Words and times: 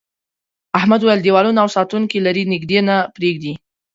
احمد 0.79 0.99
وویل 1.01 1.21
دیوالونه 1.25 1.59
او 1.63 1.69
ساتونکي 1.77 2.17
لري 2.25 2.43
نږدې 2.53 2.79
نه 2.87 2.95
پرېږدي. 3.15 3.53